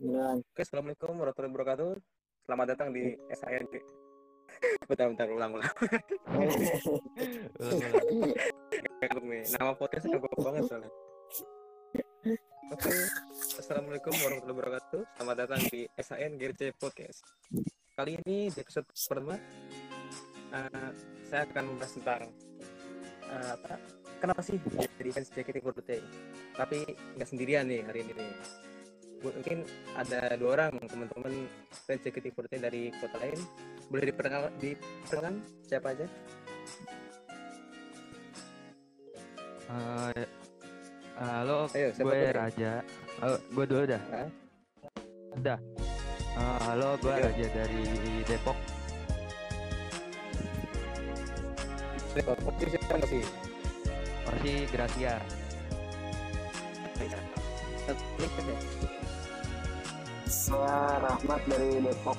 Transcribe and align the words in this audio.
Oke, 0.00 0.64
assalamualaikum 0.64 1.12
warahmatullahi 1.12 1.52
wabarakatuh. 1.52 1.92
Selamat 2.48 2.66
datang 2.72 2.88
di 2.88 3.12
SING. 3.36 3.68
bentar, 4.88 5.12
bentar, 5.12 5.28
ulang, 5.28 5.52
ulang. 5.60 5.74
Kagok 8.96 9.24
nih. 9.28 9.44
Nama 9.44 9.76
podcastnya 9.76 10.16
kagok 10.16 10.40
banget 10.40 10.62
soalnya. 10.72 10.90
Oke, 12.72 12.92
assalamualaikum 13.60 14.16
warahmatullahi 14.24 14.56
wabarakatuh. 14.56 15.00
Selamat 15.20 15.36
datang 15.36 15.60
di 15.68 15.84
SIN 16.00 16.32
GRC 16.40 16.60
Podcast. 16.80 17.20
Kali 17.92 18.16
ini 18.24 18.48
di 18.48 18.56
episode 18.56 18.88
pertama, 18.88 19.36
uh, 20.56 20.90
saya 21.28 21.44
akan 21.44 21.76
membahas 21.76 21.92
tentang 22.00 22.22
uh, 23.28 23.52
apa? 23.52 23.76
Kenapa 24.16 24.40
sih 24.40 24.56
jadi 24.96 25.12
fans 25.12 25.28
JKT48? 25.28 25.92
Tapi 26.56 26.88
nggak 27.20 27.28
sendirian 27.28 27.68
nih 27.68 27.84
hari 27.84 28.00
ini 28.08 28.16
nih 28.16 28.32
mungkin 29.20 29.68
ada 29.96 30.32
dua 30.40 30.50
orang 30.56 30.72
teman-teman 30.88 31.44
fans 31.84 32.00
JKT48 32.00 32.52
dari 32.56 32.82
kota 32.96 33.16
lain 33.20 33.40
boleh 33.92 34.04
diperkenalkan 34.08 34.52
diperkenalkan 34.58 35.34
siapa 35.68 35.88
aja 35.92 36.06
Uh, 39.70 40.10
halo, 41.14 41.70
Ayo, 41.78 41.94
gue 41.94 42.02
dulu? 42.02 42.34
Raja. 42.34 42.72
Oh, 43.22 43.38
gue 43.38 43.64
dulu 43.70 43.82
dah. 43.86 44.02
Hah? 44.10 44.28
Dah. 45.46 45.58
Uh, 46.34 46.58
halo, 46.66 46.98
gue 46.98 47.14
Oke. 47.14 47.22
Raja 47.22 47.46
dari 47.54 47.86
Depok. 48.26 48.58
Oke, 52.10 52.64
siapa 52.66 52.98
sih 53.06 53.22
Masih 54.26 54.66
Gracia. 54.74 55.14
Saya 60.30 61.02
Rahmat 61.02 61.42
dari 61.50 61.82
Depok. 61.82 62.14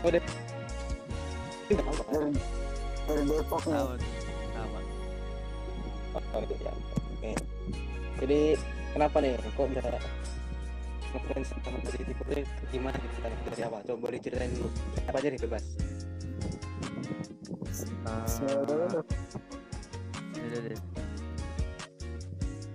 Oh, 0.00 0.08
deh. 0.08 0.24
Dari, 1.68 2.32
dari 3.04 3.22
Depok 3.28 3.62
nih. 3.68 3.76
Oh, 6.16 6.40
gitu 6.48 6.54
ya. 6.64 6.72
Oke. 6.72 7.32
Jadi 8.24 8.40
kenapa 8.96 9.16
nih 9.20 9.36
kok 9.36 9.68
bisa 9.68 9.80
ngefans 11.12 11.48
sama 11.60 11.78
JKT48 11.84 12.48
gimana 12.72 12.96
gitu 12.96 13.16
dari, 13.20 13.36
dari 13.44 13.62
awal? 13.68 13.80
Coba 13.84 13.98
boleh 14.08 14.18
ceritain 14.24 14.48
dulu. 14.56 14.72
Apa 15.12 15.16
aja 15.20 15.28
nih 15.28 15.40
bebas? 15.44 15.64
Uh. 18.08 18.24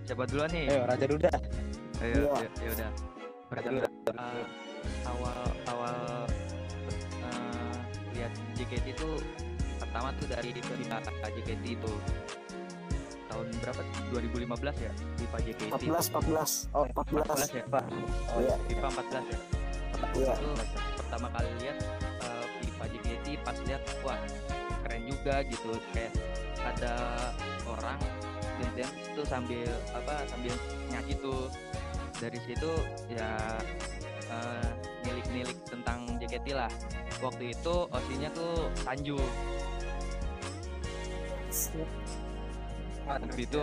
Siapa 0.06 0.23
duluan 0.30 0.54
nih? 0.54 0.70
Ayo, 0.70 0.81
Raja 0.86 1.06
dulu 1.09 1.20
dah. 1.26 1.61
Ayo, 2.02 2.34
Iya. 2.34 2.34
ya, 2.34 2.50
ya 2.66 2.70
udah. 2.74 2.90
Raja 3.52 3.70
dulu. 3.70 3.80
Uh, 4.10 4.44
awal 5.06 5.40
awal 5.70 5.96
uh, 7.22 7.78
lihat 8.18 8.34
JKT 8.58 8.98
itu 8.98 9.10
pertama 9.78 10.10
tuh 10.18 10.26
dari 10.26 10.50
FIFA 10.56 10.74
JKT 11.30 11.64
itu 11.78 11.94
tahun 13.30 13.48
berapa? 13.62 13.82
2015 14.12 14.86
ya? 14.86 14.92
FIFA 15.20 15.38
JKT. 15.46 15.72
14, 15.78 16.10
14. 16.10 16.74
Oh, 16.74 16.86
14. 16.90 17.22
14 17.22 17.60
ya? 17.60 17.64
Pak. 17.70 17.84
Oh, 18.34 18.40
Iya. 18.42 18.56
FIFA 18.66 18.88
14 18.90 19.26
ya? 19.30 19.40
Iya. 20.18 20.34
itu 20.34 20.50
pertama 20.98 21.28
kali 21.30 21.50
lihat 21.62 21.78
uh, 22.26 22.46
FIFA 22.60 22.86
JKT 22.90 23.26
pas 23.46 23.58
lihat 23.70 23.84
wah 24.02 24.18
keren 24.82 25.02
juga 25.06 25.36
gitu 25.46 25.72
kayak 25.94 26.10
ada 26.66 26.94
orang 27.70 28.00
dance 28.78 28.94
tuh 29.18 29.26
sambil 29.26 29.66
apa 29.94 30.22
sambil 30.30 30.54
nyanyi 30.90 31.14
tuh 31.18 31.50
dari 32.22 32.38
situ 32.45 32.72
ya 33.09 33.58
uh, 34.30 34.69
nilik-nilik 35.02 35.58
tentang 35.66 36.05
JKT 36.22 36.53
lah. 36.53 36.69
Waktu 37.17 37.58
itu 37.58 37.75
osinya 37.89 38.30
tuh 38.38 38.69
Sanju. 38.86 39.17
Waktu 43.10 43.42
itu 43.42 43.61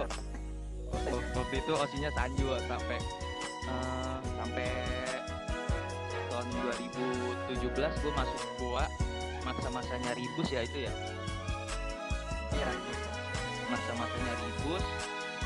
waktu 1.38 1.54
itu 1.62 1.72
osinya 1.72 2.10
Sanju 2.18 2.46
sampai 2.66 2.98
eh, 3.70 4.18
sampai 4.42 4.68
tahun 6.34 6.46
2017 7.54 8.02
gue 8.02 8.12
masuk 8.12 8.42
Goa 8.58 8.84
masa-masanya 9.46 10.12
ribus 10.18 10.48
ya 10.50 10.66
itu 10.66 10.90
ya? 10.90 10.92
Iya. 12.58 12.70
Masa-masanya 13.70 14.32
ribus 14.42 14.84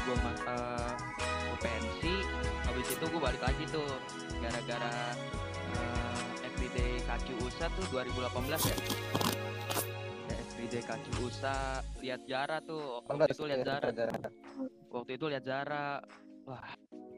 gue 0.03 0.17
gue 0.19 1.32
pensi 1.63 2.15
habis 2.67 2.87
itu 2.91 3.05
gue 3.07 3.21
balik 3.23 3.43
lagi 3.43 3.65
tuh 3.71 3.87
gara-gara 4.43 5.15
eh, 5.79 6.47
everyday 6.51 6.99
kacu 7.07 7.33
USA 7.47 7.71
tuh 7.79 7.87
2018 7.95 8.71
ya. 8.71 8.77
Everyday 10.31 10.83
kacu 10.83 11.11
USA 11.23 11.83
lihat 12.03 12.21
Zara 12.27 12.59
tuh 12.63 13.07
waktu 13.07 13.35
itu 13.35 13.45
lihat 13.47 13.63
Zara. 13.63 13.89
Waktu 14.91 15.11
itu 15.15 15.25
lihat 15.31 15.45
Zara. 15.47 15.87
Wah 16.43 16.71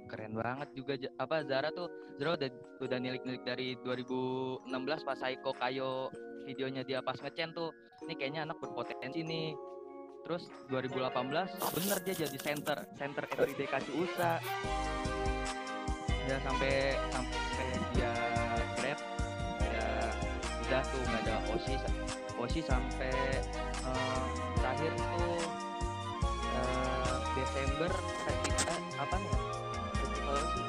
keren 0.09 0.37
banget 0.37 0.69
juga. 0.77 0.93
Apa 1.16 1.44
Zara 1.49 1.72
tuh 1.72 1.88
Zara 2.21 2.37
udah 2.37 2.50
udah 2.84 2.99
nilik-nilik 3.00 3.43
dari 3.43 3.77
2016 3.81 4.69
pas 5.09 5.16
Saiko 5.16 5.56
Kayo 5.56 6.12
videonya 6.44 6.84
dia 6.84 7.00
pas 7.00 7.16
ngecen 7.16 7.56
tuh. 7.56 7.72
Ini 8.04 8.12
kayaknya 8.21 8.44
anak 8.44 8.60
berpotensi 8.60 9.25
nih 9.25 9.56
terus 10.25 10.49
2018 10.73 11.05
bener 11.77 11.99
dia 12.01 12.15
jadi 12.25 12.39
center. 12.41 12.79
Center 12.97 13.25
everyday 13.37 13.69
USA. 13.93 14.41
Ya 16.25 16.41
sampai 16.41 16.97
sampai 17.12 17.69
dia 17.93 18.12
grab 18.81 18.99
ya 19.61 19.89
udah 20.65 20.83
tuh 20.89 21.01
nggak 21.05 21.21
ada 21.29 21.37
osi 21.53 21.75
osi 22.41 22.61
sampai 22.65 23.13
eh, 23.84 24.25
terakhir 24.57 24.93
tuh 24.97 25.37
eh, 26.57 27.17
Desember 27.37 27.93
festival 28.25 28.81
apa 28.97 29.17
ya 29.21 29.29
sih? 29.29 30.67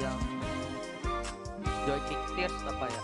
Yang 0.00 0.20
Joy 1.84 2.00
Kick 2.08 2.22
Tears 2.32 2.58
apa 2.64 2.84
ya? 2.88 3.02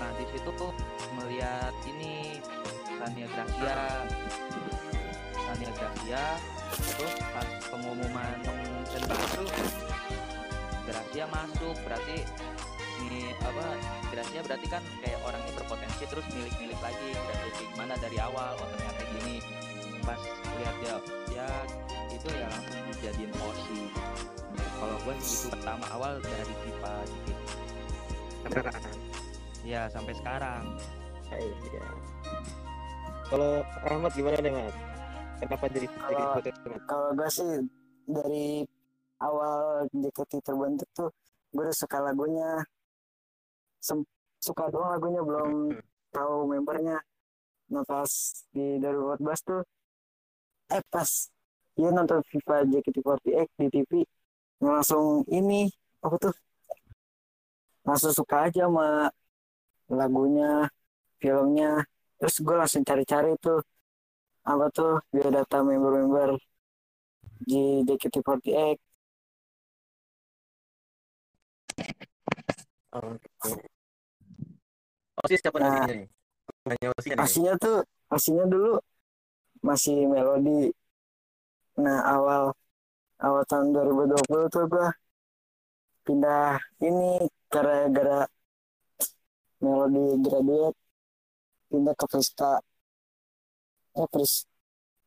Nah 0.00 0.10
di 0.20 0.24
situ 0.28 0.50
tuh 0.60 0.72
melihat 1.16 1.74
ini 1.88 2.40
Gracia 3.60 4.08
Sania 5.36 5.70
Gracia 5.76 6.24
terus 6.96 7.14
pas 7.28 7.48
pengumuman 7.68 8.36
Senbatsu 8.88 9.44
Gracia 10.88 11.24
masuk 11.28 11.76
berarti 11.84 12.24
ini 13.04 13.36
apa 13.36 13.76
Gracia 14.08 14.40
berarti 14.48 14.64
kan 14.64 14.80
kayak 15.04 15.20
orangnya 15.28 15.52
berpotensi 15.60 16.08
terus 16.08 16.24
milik-milik 16.32 16.80
lagi 16.80 17.12
Gracia 17.12 17.52
gimana 17.68 17.94
dari 18.00 18.16
awal 18.16 18.56
oh 18.56 18.68
ternyata 18.72 19.02
gini. 19.12 19.44
Pas 20.08 20.20
lihat 20.56 20.76
dia 20.80 20.96
ya 21.36 21.48
itu 22.08 22.28
ya 22.32 22.48
langsung 22.48 22.80
dijadiin 22.96 23.32
Osi. 23.44 23.80
Kalau 24.56 24.96
gue 25.04 25.14
itu 25.20 25.52
pertama 25.52 25.84
awal 25.92 26.16
dari 26.24 26.54
FIFA 26.64 26.94
gitu 27.12 27.32
ya 29.68 29.84
sampai 29.92 30.16
sekarang. 30.16 30.64
Iya. 31.28 32.19
Kalau 33.30 33.62
Rahmat 33.86 34.12
gimana 34.18 34.36
deh, 34.42 34.50
Mat? 34.50 34.74
Kenapa 35.40 35.64
jadi 35.70 35.86
jadi 35.86 36.22
Kalau- 36.84 37.14
gue 37.16 37.28
sih 37.30 37.50
dari 38.04 38.66
awal 39.22 39.86
JKT 39.94 40.42
terbentuk 40.42 40.88
tuh 40.92 41.08
gue 41.54 41.62
udah 41.64 41.76
suka 41.76 41.98
lagunya. 42.02 42.60
Sem- 43.80 44.04
suka 44.36 44.68
doang 44.68 44.92
lagunya 44.92 45.22
belum 45.24 45.72
tahu 46.12 46.34
membernya. 46.50 46.98
Nah 47.70 47.86
pas 47.86 48.10
di 48.50 48.76
2014 48.82 49.40
tuh 49.46 49.62
eh 50.70 50.82
pas 50.90 51.08
dia 51.78 51.88
nonton 51.94 52.20
FIFA 52.26 52.66
JKT48 52.66 53.48
di 53.56 53.66
TV 53.72 53.92
langsung 54.60 55.24
ini 55.30 55.70
apa 56.04 56.16
tuh 56.20 56.34
langsung 57.86 58.12
suka 58.12 58.50
aja 58.50 58.68
sama 58.68 59.08
lagunya 59.88 60.68
filmnya 61.16 61.80
terus 62.20 62.36
gue 62.44 62.56
langsung 62.60 62.84
cari-cari 62.84 63.32
tuh 63.40 63.58
apa 64.44 64.66
tuh 64.76 65.00
biodata 65.14 65.64
member-member 65.64 66.30
di 67.48 67.80
JKT48 67.88 68.76
Oke. 72.90 73.50
Osis 75.22 75.40
siapa 75.42 75.58
Nah. 75.60 75.86
namanya 75.86 75.94
nih? 75.94 76.08
Osis 76.98 77.10
nih. 77.14 77.20
aslinya 77.24 77.54
tuh 77.64 77.76
aslinya 78.10 78.44
dulu 78.50 78.72
masih 79.62 79.96
melodi 80.10 80.72
nah 81.80 82.00
awal 82.04 82.42
awal 83.24 83.42
tahun 83.48 83.66
2020 83.72 84.44
tuh 84.52 84.64
gua 84.72 84.88
pindah 86.04 86.58
ini 86.86 87.24
gara-gara 87.52 88.24
melodi 89.62 90.04
graduate 90.24 90.79
pindah 91.70 91.94
ke 92.00 92.06
Friska 92.12 92.50
eh 94.00 94.06
Fris 94.12 94.32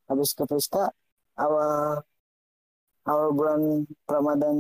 habis 0.10 0.31
ke 0.38 0.44
Friska 0.50 0.83
awal 1.45 2.04
awal 3.10 3.30
bulan 3.38 3.62
Ramadan 4.13 4.57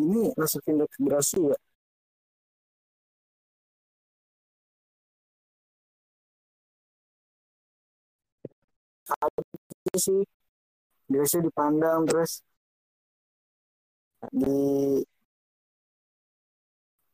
ini 0.00 0.22
masuk 0.40 0.62
integrasi 0.72 1.40
ya? 1.52 1.58
Itu 9.86 9.98
sih 10.06 10.20
biasanya 11.12 11.44
dipandang 11.48 12.00
terus 12.08 12.32
di 14.32 15.04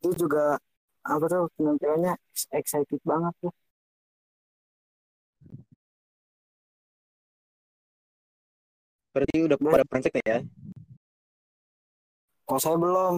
itu 0.03 0.11
juga 0.23 0.41
apa 1.12 1.25
tuh 1.33 1.43
penampilannya 1.56 2.12
excited 2.59 3.00
banget 3.11 3.33
tuh 3.43 3.53
Berarti 9.19 9.50
udah 9.50 9.59
pada 9.59 9.82
praktek 9.82 10.15
nih 10.15 10.26
ya? 10.31 10.38
kalau 12.47 12.61
saya 12.62 12.79
belum 12.79 13.15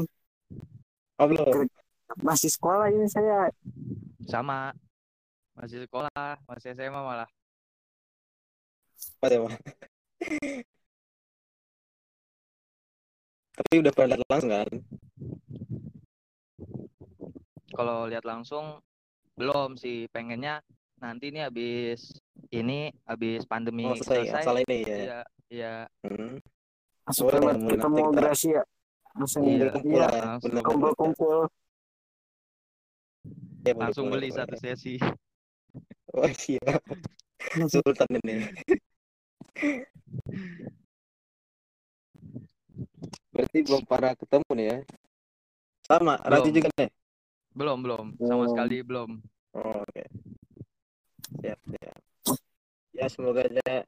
Oh 1.21 1.27
belum. 1.29 1.69
masih 2.25 2.49
sekolah 2.49 2.89
ini 2.89 3.05
saya 3.05 3.53
Sama. 4.25 4.73
Masih 5.53 5.85
sekolah, 5.85 6.41
masih 6.49 6.73
SMA 6.73 7.05
malah. 7.05 7.29
Apa 9.21 9.29
ya, 9.29 9.39
Bang? 9.45 9.55
Tapi 13.61 13.75
udah 13.85 13.93
pernah 13.93 14.17
lihat 14.17 14.29
langsung 14.33 14.51
kan? 14.57 14.69
Kalau 17.77 18.09
lihat 18.09 18.25
langsung 18.25 18.81
belum 19.37 19.77
sih 19.77 20.09
pengennya 20.09 20.65
nanti 21.05 21.29
nih 21.29 21.53
habis 21.53 22.17
ini 22.49 22.89
habis 23.05 23.45
pandemi 23.45 23.93
Oh 23.93 23.97
selesai 24.01 24.25
ya? 24.25 24.41
selesai. 24.41 24.45
Salah 24.49 24.61
ini 24.65 24.77
ya. 24.89 24.97
Iya, 24.97 25.21
iya. 25.51 25.85
Hmm. 26.01 26.39
langsung 27.05 27.27
Boleh, 27.27 27.41
banget 27.41 27.57
mulai 27.59 27.73
ketemu 27.75 27.91
nanti 27.93 28.03
kita- 28.07 28.21
Gracia 28.23 28.61
langsung 29.11 29.43
Iya. 29.45 29.69
Iya 29.83 30.07
ya. 30.07 30.63
kumpul-kumpul 30.63 31.39
Ya, 33.61 33.77
Langsung 33.77 34.09
beli 34.09 34.33
boleh. 34.33 34.39
satu 34.41 34.57
sesi. 34.57 34.97
Oh 36.17 36.25
iya. 36.49 36.65
Sultan 37.69 38.09
ini. 38.19 38.49
Berarti 43.31 43.59
belum 43.63 43.83
pernah 43.85 44.13
ketemu 44.17 44.51
nih 44.57 44.67
ya? 44.67 44.79
Sama, 45.85 46.15
Rati 46.23 46.51
juga 46.51 46.69
nih? 46.73 46.91
Belum, 47.53 47.79
belum. 47.83 48.07
Sama 48.17 48.27
Belum. 48.41 48.49
sekali 48.49 48.77
belum. 48.81 49.11
Oh, 49.53 49.83
oke. 49.83 50.05
Siap, 51.43 51.59
siap. 51.69 51.99
Ya 52.91 53.07
semoga 53.07 53.45
aja 53.45 53.85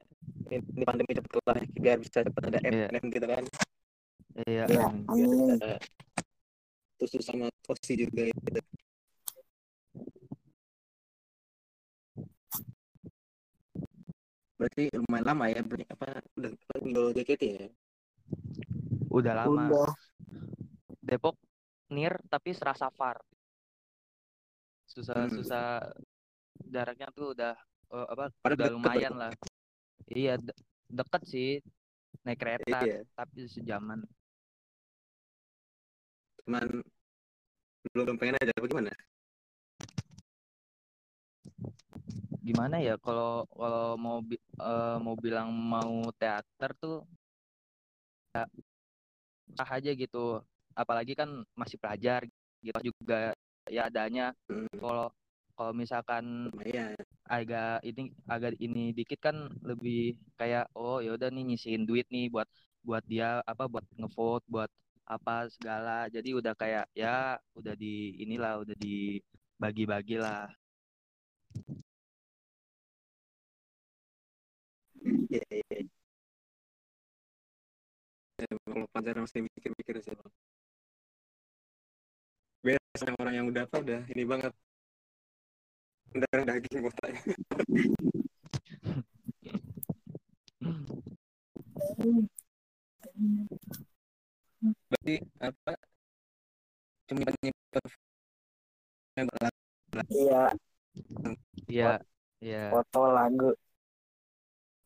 ini, 0.59 0.83
pandemi 0.85 1.11
cepat 1.15 1.31
kelar 1.33 1.57
ya, 1.57 1.67
biar 1.79 1.97
bisa 2.01 2.19
cepat 2.21 2.43
ada. 2.51 2.59
MM 2.61 3.05
gitu 3.09 3.25
kan. 3.25 3.43
Iya. 4.45 4.63
ya 4.65 4.85
amin. 4.89 5.29
Bisa 6.97 7.09
terus 7.11 7.25
sama 7.27 7.47
Tosi 7.61 7.93
juga 7.99 8.25
gitu. 8.25 8.61
Berarti 14.57 14.83
lumayan 14.95 15.25
lama 15.27 15.45
ya, 15.51 15.59
berarti 15.59 15.85
apa 15.91 16.07
udah 16.39 16.51
tinggal 16.79 17.05
JKT 17.11 17.43
ya? 17.43 17.67
Udah 19.11 19.33
lama. 19.43 19.63
udah 19.67 19.91
Depok 21.03 21.35
near 21.91 22.15
tapi 22.31 22.55
serasa 22.55 22.87
far. 22.87 23.19
Susah 24.87 25.27
Hmm. 25.27 25.35
susah 25.35 25.65
jaraknya 26.63 27.11
tuh 27.11 27.35
udah 27.35 27.53
eh, 27.91 28.07
apa 28.07 28.31
Padahal 28.39 28.55
udah 28.55 28.67
deket 28.71 28.77
lumayan 28.79 29.13
lah. 29.19 29.31
Iya 30.11 30.31
de- 30.45 30.57
deket 30.97 31.21
sih 31.33 31.47
naik 32.25 32.39
kereta 32.41 32.77
Iya, 32.81 33.03
tapi 33.17 33.39
sejaman. 33.55 33.99
cuman 36.45 36.83
belum 37.93 38.15
pengen 38.19 38.35
aja 38.39 38.51
apa 38.55 38.67
gimana? 38.67 38.91
Gimana 42.47 42.75
ya 42.87 42.93
kalau 43.05 43.47
kalau 43.59 43.95
mau 44.05 44.17
bi- 44.29 44.43
eh, 44.59 44.95
mau 45.05 45.15
bilang 45.25 45.47
mau 45.73 45.93
teater 46.19 46.71
tuh 46.81 46.95
ya 48.35 48.47
sah 49.57 49.69
aja 49.77 49.91
gitu. 49.93 50.41
Apalagi 50.73 51.13
kan 51.13 51.29
masih 51.53 51.77
pelajar 51.81 52.25
gitu 52.65 52.79
juga 52.89 53.33
ya 53.69 53.87
adanya 53.89 54.33
Hmm, 54.49 54.67
kalau 54.81 55.07
kalau 55.55 55.73
misalkan 55.81 56.25
lumayan. 56.51 56.95
agak 57.35 57.79
ini 57.87 58.01
agak 58.33 58.51
ini 58.65 58.79
dikit 58.97 59.19
kan 59.27 59.35
lebih 59.69 60.17
kayak 60.39 60.63
oh 60.77 60.97
ya 61.05 61.09
udah 61.17 61.29
nih 61.33 61.43
nyisihin 61.49 61.83
duit 61.89 62.05
nih 62.13 62.25
buat 62.33 62.47
buat 62.87 63.03
dia 63.11 63.39
apa 63.51 63.63
buat 63.71 63.85
ngevote 63.99 64.43
buat 64.53 64.69
apa 65.07 65.31
segala 65.55 65.91
jadi 66.15 66.29
udah 66.39 66.53
kayak 66.61 66.85
ya 67.01 67.37
udah 67.59 67.73
di 67.81 67.87
inilah 68.23 68.51
udah 68.63 68.75
dibagi-bagi 68.83 70.15
lah 70.23 70.47
Iya, 75.29 75.41
iya, 75.51 75.63
iya. 75.71 76.03
Ya, 78.41 78.45
kalau 78.65 78.85
pelajar 78.91 79.15
masih 79.23 79.39
mikir-mikir 79.45 79.95
sih. 80.05 80.13
Bang. 80.19 80.31
Biasa 82.65 83.05
orang 83.21 83.33
yang 83.37 83.47
udah 83.51 83.63
apa 83.67 83.75
udah 83.83 83.99
ini 84.11 84.23
banget. 84.31 84.51
Darah 86.13 86.43
daging 86.45 86.85
otaknya. 86.85 87.33
Berarti 94.89 95.15
apa? 95.41 95.73
Cuma 97.09 97.29
berlaku. 99.91 100.11
iya 100.13 100.43
Iya 101.69 101.91
iya 102.41 102.63
foto 102.73 103.01
lagu 103.13 103.49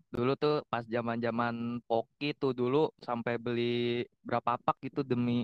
dulu 0.08 0.32
tuh 0.40 0.64
pas 0.72 0.88
zaman-zaman 0.88 1.84
Poki 1.84 2.32
tuh 2.32 2.56
dulu 2.56 2.90
sampai 3.04 3.36
beli 3.36 4.08
berapa 4.24 4.56
pak 4.56 4.78
gitu 4.88 5.04
demi 5.04 5.44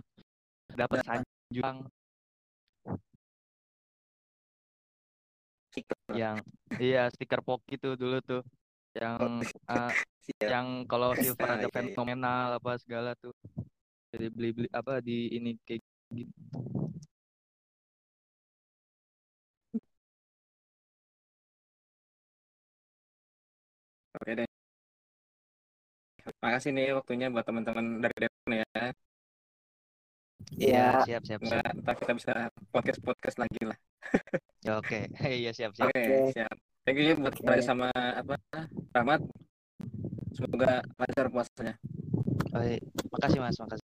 dapat 0.71 1.03
sanjung 1.03 1.83
yang 6.21 6.37
iya 6.83 6.99
stiker 7.13 7.41
Poki 7.47 7.73
tuh 7.83 7.93
dulu 8.01 8.17
tuh 8.29 8.41
yang 8.93 9.41
Siap. 10.23 10.49
yang 10.53 10.67
kalau 10.87 11.09
silver 11.17 11.49
Ah, 11.49 11.55
ada 11.57 11.67
iya, 11.67 11.69
iya. 11.69 11.75
fenomenal 11.75 12.47
apa 12.57 12.71
segala 12.83 13.09
tuh 13.17 13.33
jadi 14.13 14.25
beli 14.35 14.49
beli 14.55 14.69
apa 14.71 14.93
di 15.01 15.33
ini 15.37 15.49
kayak 15.65 15.81
gitu 16.13 16.33
Oke 24.13 24.31
deh. 24.37 24.47
Makasih 26.43 26.71
nih 26.75 26.85
waktunya 26.97 27.25
buat 27.33 27.45
teman-teman 27.47 27.85
dari 28.03 28.15
Depok 28.23 28.45
nih 28.51 28.59
ya. 28.63 28.83
iya 30.63 30.81
siap 31.05 31.21
siap 31.27 31.39
ntar 31.83 31.95
kita 32.01 32.13
bisa 32.19 32.31
podcast-podcast 32.73 33.37
lagi 33.43 33.61
lah. 33.69 33.77
Oke 34.79 35.11
iya 35.43 35.51
siap 35.51 35.75
siap 35.75 35.91
Oke, 35.91 35.99
Oke. 35.99 36.31
siap. 36.31 36.55
Thank 36.83 36.99
you 36.99 37.15
buat 37.19 37.35
Oke. 37.35 37.47
Raya 37.47 37.63
sama 37.63 37.87
apa 37.95 38.35
Rahmat. 38.91 39.21
Semoga 40.35 40.83
lancar 40.99 41.27
puasanya. 41.31 41.75
Baik. 42.53 42.81
makasih 43.11 43.39
mas 43.39 43.57
makasih 43.57 43.92